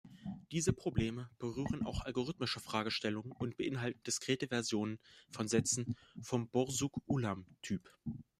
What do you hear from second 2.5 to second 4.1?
Fragestellungen und beinhalten